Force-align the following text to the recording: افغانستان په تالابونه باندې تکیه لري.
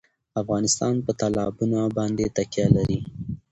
افغانستان 0.41 0.93
په 1.05 1.11
تالابونه 1.19 1.79
باندې 1.97 2.25
تکیه 2.35 2.67
لري. 2.75 2.99